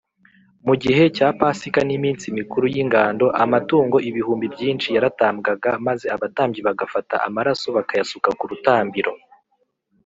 [0.65, 7.67] mu gihe cya pasika n’iminsi mikuru y’ingando, amatungo ibihumbi byinshi yaratambwaga maze abatambyi bagafata amaraso
[7.77, 9.11] bakayasuka ku rutambiro